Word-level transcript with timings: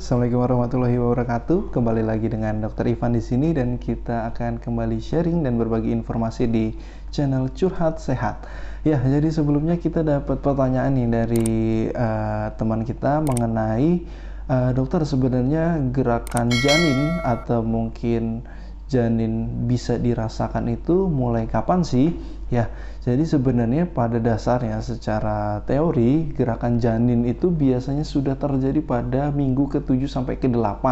Assalamualaikum 0.00 0.40
warahmatullahi 0.40 0.96
wabarakatuh. 0.96 1.76
Kembali 1.76 2.00
lagi 2.00 2.32
dengan 2.32 2.56
Dr. 2.64 2.88
Ivan 2.88 3.12
di 3.12 3.20
sini 3.20 3.52
dan 3.52 3.76
kita 3.76 4.32
akan 4.32 4.56
kembali 4.56 4.96
sharing 4.96 5.44
dan 5.44 5.60
berbagi 5.60 5.92
informasi 5.92 6.48
di 6.48 6.72
channel 7.12 7.52
Curhat 7.52 8.00
Sehat. 8.00 8.48
Ya, 8.80 8.96
jadi 8.96 9.28
sebelumnya 9.28 9.76
kita 9.76 10.00
dapat 10.00 10.40
pertanyaan 10.40 10.96
nih 10.96 11.08
dari 11.12 11.52
uh, 11.92 12.48
teman 12.56 12.88
kita 12.88 13.20
mengenai 13.28 14.08
uh, 14.48 14.72
dokter 14.72 15.04
sebenarnya 15.04 15.76
gerakan 15.92 16.48
janin 16.48 17.20
atau 17.20 17.60
mungkin 17.60 18.40
janin 18.90 19.64
bisa 19.70 19.94
dirasakan 19.96 20.74
itu 20.74 21.06
mulai 21.06 21.46
kapan 21.46 21.86
sih? 21.86 22.10
Ya, 22.50 22.66
jadi 23.06 23.22
sebenarnya 23.22 23.86
pada 23.86 24.18
dasarnya 24.18 24.82
secara 24.82 25.62
teori 25.70 26.34
gerakan 26.34 26.82
janin 26.82 27.22
itu 27.22 27.46
biasanya 27.46 28.02
sudah 28.02 28.34
terjadi 28.34 28.82
pada 28.82 29.30
minggu 29.30 29.70
ke-7 29.70 30.10
sampai 30.10 30.34
ke-8. 30.42 30.82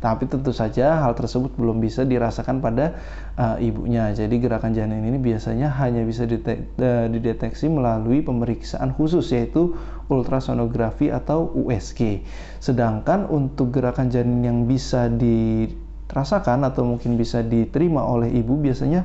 Tapi 0.00 0.24
tentu 0.28 0.52
saja 0.56 1.04
hal 1.04 1.12
tersebut 1.12 1.52
belum 1.60 1.84
bisa 1.84 2.08
dirasakan 2.08 2.64
pada 2.64 2.96
uh, 3.36 3.56
ibunya. 3.60 4.12
Jadi 4.16 4.40
gerakan 4.40 4.72
janin 4.72 5.04
ini 5.04 5.20
biasanya 5.20 5.68
hanya 5.76 6.04
bisa 6.08 6.24
uh, 6.24 7.08
dideteksi 7.12 7.68
melalui 7.68 8.24
pemeriksaan 8.24 8.96
khusus 8.96 9.28
yaitu 9.36 9.76
ultrasonografi 10.08 11.12
atau 11.12 11.52
USG. 11.52 12.24
Sedangkan 12.64 13.28
untuk 13.28 13.76
gerakan 13.76 14.08
janin 14.08 14.40
yang 14.40 14.58
bisa 14.64 15.12
di 15.12 15.68
rasakan 16.10 16.68
atau 16.68 16.84
mungkin 16.84 17.16
bisa 17.16 17.40
diterima 17.40 18.04
oleh 18.04 18.28
ibu 18.32 18.58
biasanya 18.60 19.04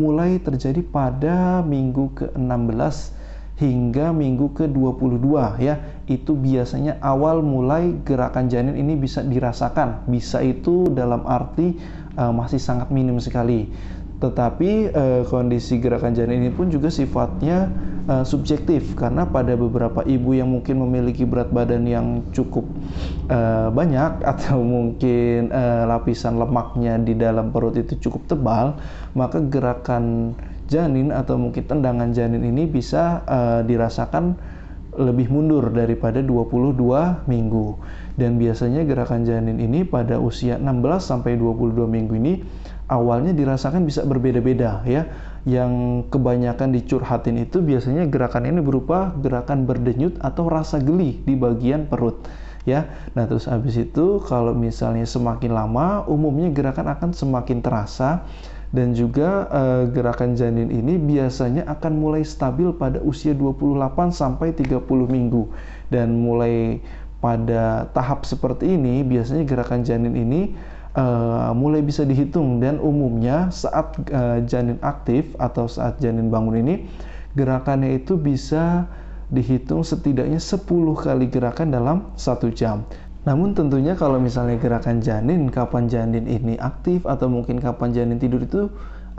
mulai 0.00 0.40
terjadi 0.40 0.80
pada 0.82 1.60
minggu 1.60 2.16
ke-16 2.16 3.20
hingga 3.60 4.16
minggu 4.16 4.56
ke-22 4.56 5.28
ya. 5.60 5.76
Itu 6.08 6.34
biasanya 6.34 6.98
awal 7.04 7.44
mulai 7.44 8.00
gerakan 8.02 8.48
janin 8.48 8.74
ini 8.74 8.96
bisa 8.96 9.20
dirasakan. 9.20 10.08
Bisa 10.08 10.40
itu 10.40 10.88
dalam 10.90 11.28
arti 11.28 11.76
uh, 12.16 12.32
masih 12.32 12.58
sangat 12.58 12.88
minim 12.88 13.20
sekali. 13.20 13.68
Tetapi 14.20 14.70
uh, 14.92 15.22
kondisi 15.28 15.76
gerakan 15.76 16.16
janin 16.16 16.48
ini 16.48 16.50
pun 16.52 16.72
juga 16.72 16.88
sifatnya 16.88 17.68
uh, 18.06 18.24
subjektif 18.24 18.94
karena 18.96 19.28
pada 19.28 19.58
beberapa 19.58 20.00
ibu 20.06 20.32
yang 20.32 20.48
mungkin 20.52 20.80
memiliki 20.80 21.26
berat 21.26 21.52
badan 21.52 21.84
yang 21.84 22.22
cukup 22.30 22.64
uh, 23.28 23.68
banyak 23.74 24.22
atau 24.32 24.62
mungkin 24.62 25.50
uh, 25.50 25.90
lapisan 25.90 26.38
lemaknya 26.38 26.96
di 27.02 27.18
dalam 27.18 27.50
perut 27.50 27.76
itu 27.76 27.98
cukup 27.98 28.22
tebal, 28.30 28.66
maka 29.12 29.42
gerakan 29.42 30.36
janin 30.70 31.10
atau 31.10 31.34
mungkin 31.34 31.66
tendangan 31.66 32.14
janin 32.14 32.46
ini 32.46 32.64
bisa 32.70 33.26
uh, 33.26 33.60
dirasakan 33.66 34.38
lebih 34.90 35.30
mundur 35.30 35.70
daripada 35.70 36.18
22 36.18 36.76
minggu. 37.30 37.78
Dan 38.18 38.36
biasanya 38.36 38.84
gerakan 38.84 39.22
janin 39.24 39.62
ini 39.62 39.86
pada 39.86 40.18
usia 40.18 40.58
16 40.58 41.00
sampai 41.00 41.38
22 41.38 41.86
minggu 41.86 42.14
ini 42.18 42.34
awalnya 42.90 43.30
dirasakan 43.30 43.86
bisa 43.86 44.02
berbeda-beda 44.02 44.82
ya. 44.82 45.06
Yang 45.48 46.04
kebanyakan 46.12 46.76
dicurhatin 46.76 47.40
itu 47.40 47.64
biasanya 47.64 48.04
gerakan 48.10 48.44
ini 48.44 48.60
berupa 48.60 49.14
gerakan 49.16 49.64
berdenyut 49.64 50.20
atau 50.20 50.52
rasa 50.52 50.76
geli 50.82 51.22
di 51.24 51.32
bagian 51.32 51.88
perut 51.88 52.28
ya. 52.68 52.90
Nah, 53.16 53.24
terus 53.24 53.48
habis 53.48 53.78
itu 53.80 54.20
kalau 54.28 54.52
misalnya 54.52 55.08
semakin 55.08 55.56
lama 55.56 56.04
umumnya 56.04 56.52
gerakan 56.52 56.92
akan 56.92 57.10
semakin 57.16 57.64
terasa 57.64 58.28
dan 58.70 58.94
juga 58.94 59.50
uh, 59.50 59.82
gerakan 59.90 60.38
janin 60.38 60.70
ini 60.70 60.94
biasanya 60.94 61.66
akan 61.66 61.92
mulai 61.98 62.22
stabil 62.22 62.70
pada 62.70 63.02
usia 63.02 63.34
28 63.34 64.14
sampai 64.14 64.54
30 64.54 64.86
minggu 65.10 65.50
dan 65.90 66.14
mulai 66.14 66.78
pada 67.18 67.90
tahap 67.92 68.22
seperti 68.24 68.78
ini 68.78 69.02
biasanya 69.02 69.42
gerakan 69.44 69.82
janin 69.82 70.14
ini 70.14 70.54
uh, 70.96 71.52
mulai 71.54 71.84
bisa 71.84 72.02
dihitung 72.02 72.58
dan 72.58 72.82
umumnya 72.82 73.50
saat 73.54 73.94
uh, 74.10 74.42
janin 74.46 74.78
aktif 74.82 75.34
atau 75.38 75.70
saat 75.70 75.98
janin 76.02 76.32
bangun 76.32 76.62
ini 76.62 76.74
gerakannya 77.38 78.02
itu 78.02 78.18
bisa 78.18 78.90
dihitung 79.30 79.86
setidaknya 79.86 80.42
10 80.42 80.66
kali 80.98 81.30
gerakan 81.30 81.70
dalam 81.70 81.96
satu 82.18 82.50
jam. 82.50 82.82
Namun 83.22 83.52
tentunya 83.52 83.94
kalau 83.94 84.16
misalnya 84.16 84.56
gerakan 84.58 85.04
janin, 85.04 85.52
kapan 85.52 85.86
janin 85.86 86.24
ini 86.26 86.56
aktif 86.56 87.04
atau 87.06 87.28
mungkin 87.30 87.60
kapan 87.60 87.92
janin 87.94 88.18
tidur 88.18 88.42
itu 88.42 88.66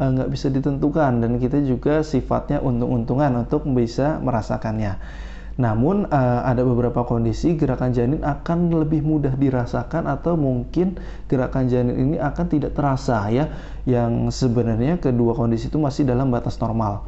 uh, 0.02 0.10
nggak 0.12 0.30
bisa 0.34 0.52
ditentukan 0.52 1.22
dan 1.24 1.38
kita 1.38 1.64
juga 1.64 2.04
sifatnya 2.04 2.60
untung-untungan 2.60 3.48
untuk 3.48 3.64
bisa 3.72 4.20
merasakannya. 4.20 5.00
Namun 5.62 6.10
uh, 6.10 6.42
ada 6.42 6.66
beberapa 6.66 7.06
kondisi 7.06 7.54
gerakan 7.54 7.94
janin 7.94 8.26
akan 8.26 8.74
lebih 8.82 9.06
mudah 9.06 9.38
dirasakan 9.38 10.10
atau 10.10 10.34
mungkin 10.34 10.98
gerakan 11.30 11.70
janin 11.70 11.94
ini 12.02 12.18
akan 12.18 12.46
tidak 12.50 12.74
terasa 12.74 13.30
ya 13.30 13.46
yang 13.86 14.34
sebenarnya 14.34 14.98
kedua 14.98 15.38
kondisi 15.38 15.70
itu 15.70 15.78
masih 15.78 16.10
dalam 16.10 16.34
batas 16.34 16.58
normal. 16.58 17.06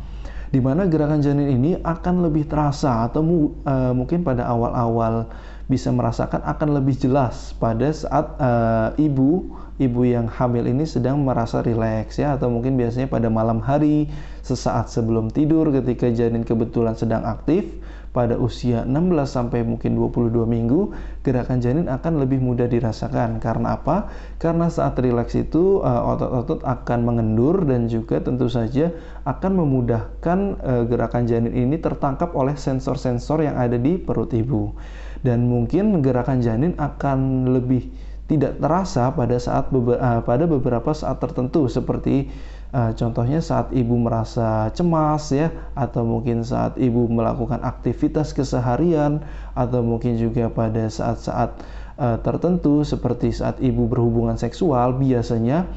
Di 0.54 0.62
mana 0.62 0.86
gerakan 0.86 1.26
janin 1.26 1.50
ini 1.50 1.82
akan 1.82 2.30
lebih 2.30 2.46
terasa 2.46 3.10
atau 3.10 3.26
uh, 3.26 3.90
mungkin 3.98 4.22
pada 4.22 4.46
awal-awal 4.46 5.34
bisa 5.66 5.90
merasakan 5.90 6.46
akan 6.46 6.78
lebih 6.78 6.94
jelas 6.94 7.58
pada 7.58 7.90
saat 7.90 8.38
uh, 8.38 8.94
ibu 9.02 9.50
ibu 9.82 10.02
yang 10.06 10.30
hamil 10.30 10.70
ini 10.70 10.86
sedang 10.86 11.26
merasa 11.26 11.66
rileks 11.66 12.22
ya 12.22 12.38
atau 12.38 12.54
mungkin 12.54 12.78
biasanya 12.78 13.10
pada 13.10 13.32
malam 13.34 13.58
hari 13.58 14.06
sesaat 14.46 14.94
sebelum 14.94 15.34
tidur 15.34 15.74
ketika 15.74 16.12
janin 16.14 16.46
kebetulan 16.46 16.94
sedang 16.94 17.26
aktif 17.26 17.66
pada 18.14 18.38
usia 18.38 18.86
16 18.86 19.26
sampai 19.26 19.66
mungkin 19.66 19.98
22 19.98 20.46
minggu, 20.46 20.94
gerakan 21.26 21.60
janin 21.60 21.90
akan 21.90 22.22
lebih 22.22 22.38
mudah 22.38 22.70
dirasakan. 22.70 23.42
Karena 23.42 23.74
apa? 23.76 24.14
Karena 24.38 24.70
saat 24.70 25.02
rileks 25.02 25.34
itu 25.34 25.82
eh, 25.82 26.02
otot-otot 26.14 26.62
akan 26.62 27.00
mengendur 27.02 27.66
dan 27.66 27.90
juga 27.90 28.22
tentu 28.22 28.46
saja 28.48 28.94
akan 29.26 29.52
memudahkan 29.64 30.40
uh, 30.60 30.84
gerakan 30.84 31.24
janin 31.24 31.56
ini 31.56 31.80
tertangkap 31.80 32.36
oleh 32.36 32.60
sensor-sensor 32.60 33.40
yang 33.40 33.56
ada 33.56 33.80
di 33.80 33.96
perut 33.96 34.36
ibu. 34.36 34.76
Dan 35.24 35.48
mungkin 35.48 36.04
gerakan 36.04 36.44
janin 36.44 36.76
akan 36.76 37.48
lebih 37.56 37.88
tidak 38.28 38.60
terasa 38.60 39.12
pada 39.12 39.36
saat 39.36 39.70
uh, 39.72 40.22
pada 40.24 40.44
beberapa 40.48 40.92
saat 40.96 41.20
tertentu. 41.20 41.68
Seperti 41.68 42.30
Uh, 42.74 42.90
contohnya 42.98 43.38
saat 43.38 43.70
ibu 43.70 44.02
merasa 44.02 44.74
cemas 44.74 45.30
ya 45.30 45.54
atau 45.78 46.02
mungkin 46.02 46.42
saat 46.42 46.74
ibu 46.82 47.06
melakukan 47.06 47.62
aktivitas 47.62 48.34
keseharian 48.34 49.22
atau 49.54 49.86
mungkin 49.86 50.18
juga 50.18 50.50
pada 50.50 50.90
saat-saat 50.90 51.62
uh, 52.02 52.18
tertentu 52.26 52.82
seperti 52.82 53.30
saat 53.30 53.62
ibu 53.62 53.86
berhubungan 53.86 54.42
seksual 54.42 54.98
biasanya 54.98 55.70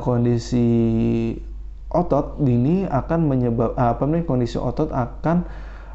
kondisi 0.00 1.36
otot 1.92 2.40
ini 2.40 2.88
akan 2.88 3.20
menyebab 3.28 3.76
apa 3.76 4.00
namanya 4.08 4.24
kondisi 4.24 4.56
otot 4.56 4.96
akan 4.96 5.44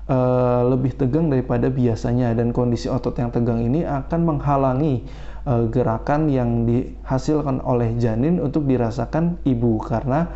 uh, 0.07 0.61
lebih 0.71 0.97
tegang 0.97 1.29
daripada 1.29 1.69
biasanya. 1.69 2.31
Dan 2.33 2.55
kondisi 2.55 2.89
otot 2.89 3.13
yang 3.19 3.29
tegang 3.29 3.61
ini 3.61 3.83
akan 3.83 4.21
menghalangi 4.23 5.05
uh, 5.45 5.67
gerakan 5.69 6.31
yang 6.31 6.65
dihasilkan 6.65 7.61
oleh 7.61 7.93
janin 7.99 8.41
untuk 8.41 8.65
dirasakan 8.65 9.37
ibu. 9.45 9.77
Karena 9.83 10.29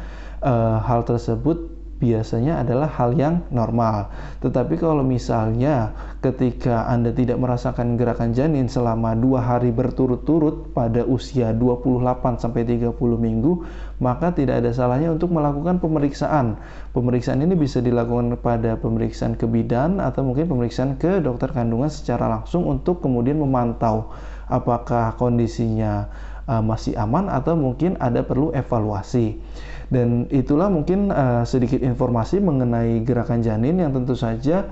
uh, 0.44 0.84
hal 0.84 1.08
tersebut 1.08 1.79
biasanya 2.00 2.64
adalah 2.64 2.88
hal 2.88 3.14
yang 3.14 3.44
normal. 3.52 4.08
Tetapi 4.40 4.80
kalau 4.80 5.04
misalnya 5.04 5.92
ketika 6.24 6.88
Anda 6.88 7.12
tidak 7.12 7.38
merasakan 7.38 8.00
gerakan 8.00 8.32
janin 8.32 8.72
selama 8.72 9.14
dua 9.20 9.44
hari 9.44 9.76
berturut-turut 9.76 10.72
pada 10.72 11.04
usia 11.04 11.52
28 11.52 12.40
sampai 12.40 12.64
30 12.64 12.96
minggu, 13.20 13.68
maka 14.00 14.32
tidak 14.32 14.64
ada 14.64 14.72
salahnya 14.72 15.12
untuk 15.12 15.30
melakukan 15.36 15.84
pemeriksaan. 15.84 16.56
Pemeriksaan 16.96 17.44
ini 17.44 17.60
bisa 17.60 17.84
dilakukan 17.84 18.40
pada 18.40 18.80
pemeriksaan 18.80 19.36
ke 19.36 19.44
bidan 19.44 20.00
atau 20.00 20.24
mungkin 20.24 20.48
pemeriksaan 20.48 20.96
ke 20.96 21.20
dokter 21.20 21.52
kandungan 21.52 21.92
secara 21.92 22.32
langsung 22.32 22.64
untuk 22.64 23.04
kemudian 23.04 23.44
memantau 23.44 24.16
apakah 24.50 25.14
kondisinya 25.20 26.10
uh, 26.50 26.66
masih 26.66 26.98
aman 26.98 27.30
atau 27.30 27.54
mungkin 27.54 27.94
ada 28.02 28.26
perlu 28.26 28.50
evaluasi. 28.58 29.38
Dan 29.94 30.26
itulah 30.34 30.74
mungkin 30.74 31.14
uh, 31.14 31.46
sedikit 31.46 31.86
informasi 31.86 32.42
mengenai 32.42 33.06
gerakan 33.06 33.46
janin 33.46 33.78
yang 33.78 33.94
tentu 33.94 34.18
saja 34.18 34.66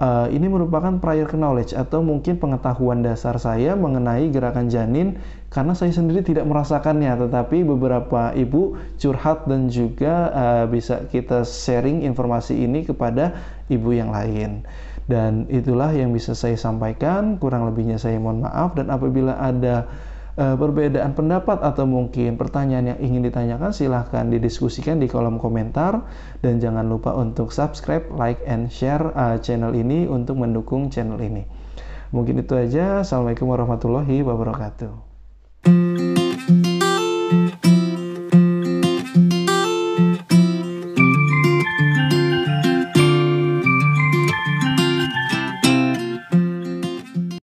uh, 0.00 0.26
ini 0.28 0.46
merupakan 0.46 0.96
prior 1.00 1.28
knowledge 1.34 1.72
atau 1.72 2.04
mungkin 2.04 2.36
pengetahuan 2.36 3.00
dasar 3.00 3.36
saya 3.40 3.74
mengenai 3.74 4.28
gerakan 4.32 4.68
janin 4.68 5.16
karena 5.48 5.72
saya 5.72 5.92
sendiri 5.94 6.20
tidak 6.26 6.44
merasakannya 6.44 7.14
tetapi 7.28 7.64
beberapa 7.64 8.34
ibu 8.36 8.76
curhat 9.00 9.48
dan 9.48 9.72
juga 9.72 10.30
uh, 10.32 10.64
bisa 10.68 11.08
kita 11.08 11.46
sharing 11.46 12.04
informasi 12.04 12.58
ini 12.58 12.84
kepada 12.84 13.36
ibu 13.72 13.94
yang 13.94 14.12
lain. 14.12 14.66
Dan 15.06 15.46
itulah 15.46 15.94
yang 15.94 16.10
bisa 16.10 16.34
saya 16.34 16.58
sampaikan, 16.58 17.38
kurang 17.38 17.62
lebihnya 17.70 17.94
saya 17.94 18.18
mohon 18.18 18.42
maaf 18.42 18.74
dan 18.74 18.90
apabila 18.90 19.38
ada 19.38 19.86
uh, 20.36 20.54
perbedaan 20.56 21.16
pendapat 21.16 21.60
atau 21.64 21.84
mungkin 21.88 22.36
pertanyaan 22.36 22.94
yang 22.94 23.00
ingin 23.00 23.26
ditanyakan 23.26 23.72
silahkan 23.72 24.28
didiskusikan 24.28 25.00
di 25.00 25.08
kolom 25.08 25.40
komentar 25.40 26.06
dan 26.44 26.60
jangan 26.62 26.86
lupa 26.86 27.16
untuk 27.16 27.50
subscribe, 27.50 28.06
like, 28.14 28.40
and 28.44 28.68
share 28.68 29.12
uh, 29.16 29.36
channel 29.40 29.72
ini 29.72 30.04
untuk 30.06 30.38
mendukung 30.38 30.92
channel 30.92 31.18
ini. 31.18 31.44
Mungkin 32.14 32.38
itu 32.40 32.54
aja. 32.54 33.02
Assalamualaikum 33.02 33.50
warahmatullahi 33.50 34.22
wabarakatuh. 34.22 35.05